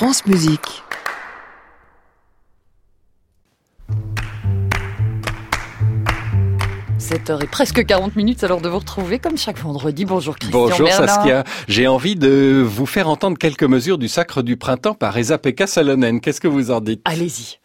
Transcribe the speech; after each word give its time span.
France 0.00 0.24
Musique.– 0.24 0.60
7h 6.98 7.44
et 7.44 7.46
presque 7.46 7.84
40 7.84 8.16
minutes 8.16 8.42
alors 8.42 8.62
de 8.62 8.70
vous 8.70 8.78
retrouver 8.78 9.18
comme 9.18 9.36
chaque 9.36 9.58
vendredi. 9.58 10.06
Bonjour 10.06 10.38
Christian 10.38 10.58
Bonjour. 10.58 10.88
Saskia. 10.88 11.44
J'ai 11.68 11.86
envie 11.86 12.16
de 12.16 12.64
vous 12.66 12.86
faire 12.86 13.10
entendre 13.10 13.36
quelques 13.36 13.64
mesures 13.64 13.98
du 13.98 14.08
Sacre 14.08 14.40
du 14.40 14.56
Printemps 14.56 14.94
par 14.94 15.18
Esa 15.18 15.36
Pekka 15.36 15.66
Salonen. 15.66 16.22
Qu'est-ce 16.22 16.40
que 16.40 16.48
vous 16.48 16.70
en 16.70 16.80
dites? 16.80 17.02
Allez-y. 17.04 17.58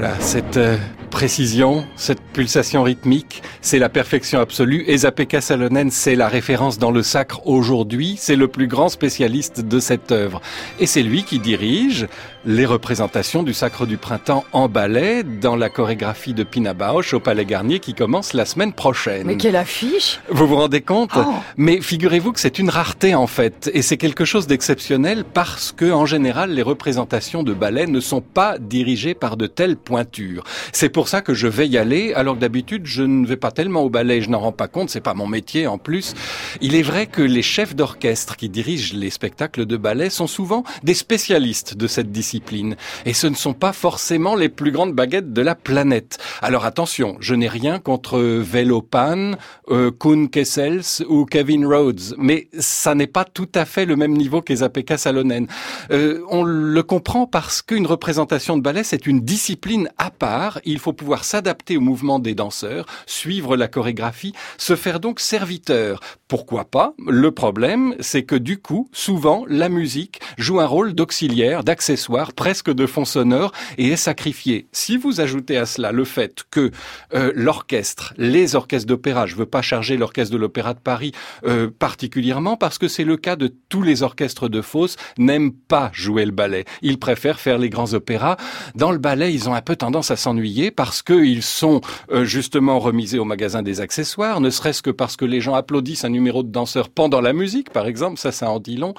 Voilà, 0.00 0.14
cette 0.20 0.58
euh, 0.58 0.76
précision, 1.10 1.84
cette 1.96 2.20
pulsation 2.20 2.84
rythmique, 2.84 3.42
c'est 3.68 3.78
la 3.78 3.90
perfection 3.90 4.40
absolue. 4.40 4.86
Pekka 5.14 5.42
Salonen, 5.42 5.90
c'est 5.90 6.14
la 6.14 6.28
référence 6.28 6.78
dans 6.78 6.90
le 6.90 7.02
sacre 7.02 7.46
aujourd'hui. 7.46 8.16
C'est 8.18 8.34
le 8.34 8.48
plus 8.48 8.66
grand 8.66 8.88
spécialiste 8.88 9.60
de 9.60 9.78
cette 9.78 10.10
œuvre. 10.10 10.40
Et 10.80 10.86
c'est 10.86 11.02
lui 11.02 11.22
qui 11.22 11.38
dirige 11.38 12.08
les 12.48 12.64
représentations 12.64 13.42
du 13.42 13.52
Sacre 13.52 13.84
du 13.84 13.98
Printemps 13.98 14.44
en 14.52 14.68
ballet 14.68 15.22
dans 15.22 15.54
la 15.54 15.68
chorégraphie 15.68 16.32
de 16.32 16.44
Pina 16.44 16.72
Bausch 16.72 17.12
au 17.12 17.20
Palais 17.20 17.44
Garnier 17.44 17.78
qui 17.78 17.92
commence 17.92 18.32
la 18.32 18.46
semaine 18.46 18.72
prochaine. 18.72 19.26
Mais 19.26 19.36
quelle 19.36 19.56
affiche 19.56 20.20
Vous 20.30 20.46
vous 20.46 20.56
rendez 20.56 20.80
compte? 20.80 21.10
Oh. 21.14 21.34
Mais 21.58 21.82
figurez-vous 21.82 22.32
que 22.32 22.40
c'est 22.40 22.58
une 22.58 22.70
rareté 22.70 23.14
en 23.14 23.26
fait, 23.26 23.70
et 23.74 23.82
c'est 23.82 23.98
quelque 23.98 24.24
chose 24.24 24.46
d'exceptionnel 24.46 25.24
parce 25.24 25.72
que 25.72 25.90
en 25.90 26.06
général 26.06 26.52
les 26.52 26.62
représentations 26.62 27.42
de 27.42 27.52
ballet 27.52 27.86
ne 27.86 28.00
sont 28.00 28.22
pas 28.22 28.56
dirigées 28.58 29.14
par 29.14 29.36
de 29.36 29.46
telles 29.46 29.76
pointures. 29.76 30.44
C'est 30.72 30.88
pour 30.88 31.08
ça 31.08 31.20
que 31.20 31.34
je 31.34 31.48
vais 31.48 31.68
y 31.68 31.76
aller, 31.76 32.14
alors 32.14 32.36
que 32.36 32.40
d'habitude 32.40 32.86
je 32.86 33.02
ne 33.02 33.26
vais 33.26 33.36
pas 33.36 33.50
tellement 33.58 33.82
au 33.82 33.90
ballet, 33.90 34.20
je 34.20 34.30
n'en 34.30 34.38
rends 34.38 34.52
pas 34.52 34.68
compte, 34.68 34.88
c'est 34.88 35.00
pas 35.00 35.14
mon 35.14 35.26
métier 35.26 35.66
en 35.66 35.78
plus. 35.78 36.14
Il 36.60 36.76
est 36.76 36.82
vrai 36.82 37.08
que 37.08 37.22
les 37.22 37.42
chefs 37.42 37.74
d'orchestre 37.74 38.36
qui 38.36 38.48
dirigent 38.48 38.94
les 38.94 39.10
spectacles 39.10 39.66
de 39.66 39.76
ballet 39.76 40.10
sont 40.10 40.28
souvent 40.28 40.62
des 40.84 40.94
spécialistes 40.94 41.76
de 41.76 41.88
cette 41.88 42.12
discipline, 42.12 42.76
et 43.04 43.14
ce 43.14 43.26
ne 43.26 43.34
sont 43.34 43.54
pas 43.54 43.72
forcément 43.72 44.36
les 44.36 44.48
plus 44.48 44.70
grandes 44.70 44.92
baguettes 44.92 45.32
de 45.32 45.42
la 45.42 45.56
planète. 45.56 46.18
Alors 46.40 46.66
attention, 46.66 47.16
je 47.18 47.34
n'ai 47.34 47.48
rien 47.48 47.80
contre 47.80 48.20
Velopan, 48.20 49.32
euh, 49.72 49.90
Kuhn 49.90 50.28
Kessels 50.28 51.04
ou 51.08 51.24
Kevin 51.24 51.66
Rhodes, 51.66 52.14
mais 52.16 52.46
ça 52.60 52.94
n'est 52.94 53.08
pas 53.08 53.24
tout 53.24 53.50
à 53.56 53.64
fait 53.64 53.86
le 53.86 53.96
même 53.96 54.16
niveau 54.16 54.40
qu'Ezapeka 54.40 54.98
Salonen. 54.98 55.48
Euh, 55.90 56.20
on 56.28 56.44
le 56.44 56.82
comprend 56.84 57.26
parce 57.26 57.60
qu'une 57.60 57.88
représentation 57.88 58.56
de 58.56 58.62
ballet, 58.62 58.84
c'est 58.84 59.08
une 59.08 59.18
discipline 59.18 59.90
à 59.98 60.12
part. 60.12 60.60
Il 60.64 60.78
faut 60.78 60.92
pouvoir 60.92 61.24
s'adapter 61.24 61.76
au 61.76 61.80
mouvement 61.80 62.20
des 62.20 62.36
danseurs, 62.36 62.86
suivre 63.06 63.37
la 63.56 63.68
chorégraphie, 63.68 64.34
se 64.56 64.76
faire 64.76 65.00
donc 65.00 65.20
serviteur. 65.20 66.00
Pourquoi 66.28 66.64
pas? 66.64 66.94
Le 67.06 67.30
problème, 67.30 67.94
c'est 68.00 68.24
que 68.24 68.34
du 68.34 68.58
coup, 68.58 68.88
souvent, 68.92 69.44
la 69.48 69.68
musique 69.68 70.20
joue 70.36 70.60
un 70.60 70.66
rôle 70.66 70.92
d'auxiliaire, 70.92 71.64
d'accessoire, 71.64 72.32
presque 72.32 72.70
de 72.70 72.86
fond 72.86 73.04
sonore 73.04 73.52
et 73.78 73.88
est 73.88 73.96
sacrifiée. 73.96 74.68
Si 74.72 74.96
vous 74.96 75.20
ajoutez 75.20 75.56
à 75.56 75.66
cela 75.66 75.92
le 75.92 76.04
fait 76.04 76.44
que 76.50 76.70
euh, 77.14 77.32
l'orchestre, 77.34 78.14
les 78.18 78.54
orchestres 78.54 78.86
d'opéra, 78.86 79.26
je 79.26 79.36
veux 79.36 79.46
pas 79.46 79.62
charger 79.62 79.96
l'orchestre 79.96 80.32
de 80.32 80.38
l'Opéra 80.38 80.74
de 80.74 80.80
Paris 80.80 81.12
euh, 81.46 81.70
particulièrement 81.78 82.56
parce 82.56 82.78
que 82.78 82.88
c'est 82.88 83.04
le 83.04 83.16
cas 83.16 83.36
de 83.36 83.52
tous 83.68 83.82
les 83.82 84.02
orchestres 84.02 84.48
de 84.48 84.60
fosse, 84.60 84.96
n'aiment 85.18 85.52
pas 85.52 85.90
jouer 85.92 86.24
le 86.24 86.32
ballet. 86.32 86.64
Ils 86.82 86.98
préfèrent 86.98 87.40
faire 87.40 87.58
les 87.58 87.70
grands 87.70 87.94
opéras. 87.94 88.36
Dans 88.74 88.92
le 88.92 88.98
ballet, 88.98 89.32
ils 89.32 89.48
ont 89.48 89.54
un 89.54 89.62
peu 89.62 89.76
tendance 89.76 90.10
à 90.10 90.16
s'ennuyer 90.16 90.70
parce 90.70 91.02
qu'ils 91.02 91.42
sont 91.42 91.80
euh, 92.10 92.24
justement 92.24 92.78
remisés 92.78 93.18
au 93.18 93.24
magasin 93.28 93.62
des 93.62 93.80
accessoires, 93.80 94.40
ne 94.40 94.50
serait-ce 94.50 94.82
que 94.82 94.90
parce 94.90 95.16
que 95.16 95.24
les 95.24 95.40
gens 95.40 95.54
applaudissent 95.54 96.04
un 96.04 96.08
numéro 96.08 96.42
de 96.42 96.50
danseur 96.50 96.88
pendant 96.88 97.20
la 97.20 97.32
musique, 97.32 97.70
par 97.70 97.86
exemple, 97.86 98.18
ça, 98.18 98.32
ça 98.32 98.50
en 98.50 98.58
dit 98.58 98.76
long. 98.76 98.94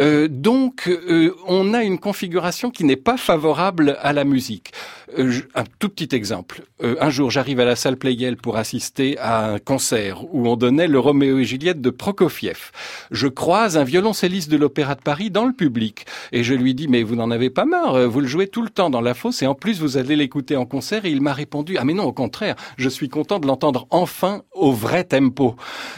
Euh, 0.00 0.26
donc, 0.28 0.88
euh, 0.88 1.34
on 1.46 1.74
a 1.74 1.84
une 1.84 1.98
configuration 1.98 2.70
qui 2.70 2.84
n'est 2.84 2.96
pas 2.96 3.16
favorable 3.16 3.96
à 4.00 4.12
la 4.12 4.24
musique. 4.24 4.72
Euh, 5.18 5.40
un 5.54 5.64
tout 5.78 5.88
petit 5.88 6.14
exemple. 6.16 6.62
Un 6.82 7.10
jour, 7.10 7.30
j'arrive 7.30 7.60
à 7.60 7.64
la 7.64 7.76
salle 7.76 7.96
Playel 7.96 8.36
pour 8.36 8.56
assister 8.56 9.16
à 9.18 9.52
un 9.52 9.58
concert 9.58 10.24
où 10.34 10.48
on 10.48 10.56
donnait 10.56 10.88
le 10.88 10.98
Roméo 10.98 11.38
et 11.38 11.44
Juliette 11.44 11.80
de 11.80 11.90
Prokofiev. 11.90 12.72
Je 13.10 13.28
croise 13.28 13.78
un 13.78 13.84
violoncelliste 13.84 14.50
de 14.50 14.56
l'Opéra 14.56 14.94
de 14.94 15.00
Paris 15.00 15.30
dans 15.30 15.44
le 15.44 15.52
public 15.52 16.04
et 16.32 16.42
je 16.42 16.54
lui 16.54 16.74
dis 16.74 16.88
mais 16.88 17.02
vous 17.02 17.16
n'en 17.16 17.30
avez 17.30 17.48
pas 17.48 17.64
marre, 17.64 18.08
vous 18.08 18.20
le 18.20 18.26
jouez 18.26 18.48
tout 18.48 18.62
le 18.62 18.70
temps 18.70 18.90
dans 18.90 19.00
la 19.00 19.14
fosse 19.14 19.42
et 19.42 19.46
en 19.46 19.54
plus 19.54 19.80
vous 19.80 19.96
allez 19.96 20.16
l'écouter 20.16 20.56
en 20.56 20.66
concert 20.66 21.04
et 21.04 21.10
il 21.10 21.20
m'a 21.20 21.32
répondu 21.32 21.76
ah 21.78 21.84
mais 21.84 21.94
non 21.94 22.04
au 22.04 22.12
contraire, 22.12 22.56
je 22.76 22.88
suis 22.88 23.08
content 23.08 23.38
de 23.38 23.46
l'entendre 23.46 23.73
enfin 23.90 24.42
au 24.52 24.72
vrai 24.72 25.04
tempo. 25.04 25.56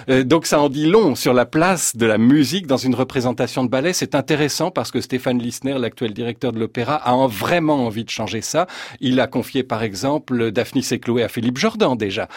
Euh, 0.09 0.25
donc 0.25 0.47
ça 0.47 0.60
en 0.60 0.69
dit 0.69 0.87
long 0.87 1.14
sur 1.14 1.32
la 1.34 1.47
place 1.47 1.97
de 1.97 2.06
la 2.06 2.19
musique 2.19 2.66
dans 2.66 2.76
une 2.76 2.94
représentation 2.94 3.64
de 3.64 3.69
ballet. 3.69 3.92
C'est 3.92 4.14
intéressant 4.14 4.70
parce 4.70 4.91
que 4.91 5.00
Stéphane 5.00 5.38
Lissner, 5.38 5.78
l'actuel 5.78 6.12
directeur 6.15 6.53
de 6.53 6.59
l'opéra, 6.59 6.94
a 6.97 7.12
en- 7.15 7.26
vraiment 7.28 7.86
envie 7.86 8.04
de 8.04 8.10
changer 8.10 8.41
ça. 8.41 8.66
Il 9.00 9.20
a 9.20 9.26
confié 9.26 9.62
par 9.62 9.82
exemple 9.82 10.50
Daphnis 10.53 10.86
et 10.91 10.98
Chloé 10.98 11.22
à 11.22 11.28
Philippe 11.28 11.59
Jordan 11.59 11.97
déjà. 11.97 12.28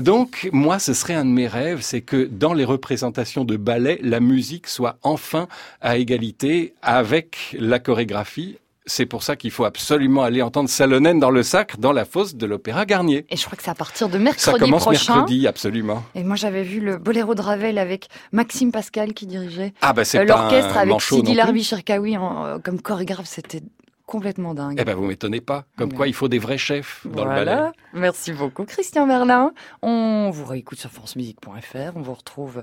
Donc 0.00 0.48
moi 0.52 0.78
ce 0.78 0.94
serait 0.94 1.14
un 1.14 1.24
de 1.24 1.30
mes 1.30 1.48
rêves, 1.48 1.80
c'est 1.82 2.00
que 2.02 2.28
dans 2.30 2.52
les 2.54 2.64
représentations 2.64 3.44
de 3.44 3.56
ballet, 3.56 3.98
la 4.02 4.20
musique 4.20 4.66
soit 4.68 4.98
enfin 5.02 5.48
à 5.80 5.96
égalité 5.98 6.74
avec 6.82 7.56
la 7.58 7.78
chorégraphie. 7.78 8.56
C'est 8.86 9.06
pour 9.06 9.22
ça 9.22 9.34
qu'il 9.36 9.50
faut 9.50 9.64
absolument 9.64 10.22
aller 10.22 10.42
entendre 10.42 10.68
Salonen 10.68 11.18
dans 11.18 11.30
le 11.30 11.42
sacre, 11.42 11.78
dans 11.78 11.92
la 11.92 12.04
fosse 12.04 12.34
de 12.34 12.44
l'Opéra 12.44 12.84
Garnier. 12.84 13.24
Et 13.30 13.36
je 13.36 13.44
crois 13.46 13.56
que 13.56 13.62
c'est 13.62 13.70
à 13.70 13.74
partir 13.74 14.08
de 14.08 14.12
Ça 14.14 14.18
mercredi 14.18 14.58
commence 14.58 14.82
prochain. 14.82 15.14
mercredi, 15.16 15.46
absolument. 15.46 16.02
Et 16.14 16.22
moi 16.22 16.36
j'avais 16.36 16.62
vu 16.64 16.80
le 16.80 16.98
Boléro 16.98 17.34
de 17.34 17.40
Ravel 17.40 17.78
avec 17.78 18.08
Maxime 18.32 18.72
Pascal 18.72 19.14
qui 19.14 19.26
dirigeait 19.26 19.72
Ah 19.80 19.92
bah 19.94 20.02
euh, 20.14 20.24
l'orchestre 20.24 20.76
avec 20.76 21.00
Sidi. 21.00 21.34
Larbi 21.34 21.64
Cherkaoui 21.64 22.16
euh, 22.16 22.58
comme 22.58 22.80
chorégraphe. 22.82 23.26
C'était 23.26 23.62
complètement 24.06 24.52
dingue. 24.52 24.76
Eh 24.78 24.84
ben 24.84 24.94
vous 24.94 25.06
m'étonnez 25.06 25.40
pas. 25.40 25.64
Comme 25.78 25.88
Ouais. 25.88 25.96
quoi 25.96 26.06
il 26.08 26.12
faut 26.14 26.28
des 26.28 26.38
vrais 26.38 26.58
chefs 26.58 27.06
dans 27.06 27.24
le 27.24 27.30
ballet. 27.30 27.44
Voilà. 27.54 27.72
Merci 27.94 28.32
beaucoup, 28.32 28.64
Christian 28.66 29.06
Merlin. 29.06 29.52
On 29.80 30.28
vous 30.30 30.44
réécoute 30.44 30.78
sur 30.78 30.90
francemusique.fr. 30.90 31.96
On 31.96 32.02
vous 32.02 32.12
retrouve 32.12 32.62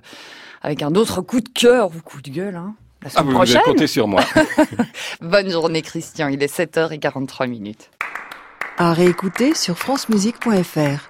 avec 0.61 0.83
un 0.83 0.93
autre 0.93 1.21
coup 1.21 1.41
de 1.41 1.49
cœur 1.49 1.87
ou 1.95 1.99
coup 2.01 2.21
de 2.21 2.29
gueule, 2.29 2.55
hein, 2.57 2.75
la 3.03 3.07
Ah 3.07 3.09
semaine 3.09 3.25
vous, 3.25 3.31
vous 3.31 3.37
avez 3.41 3.51
prochaine. 3.53 3.61
compté 3.73 3.87
sur 3.87 4.07
moi. 4.07 4.21
Bonne 5.21 5.49
journée, 5.49 5.81
Christian. 5.81 6.27
Il 6.27 6.41
est 6.43 6.53
7h43 6.59 7.47
minutes. 7.47 7.89
À 8.77 8.93
réécouter 8.93 9.53
sur 9.53 9.77
francemusique.fr. 9.77 11.09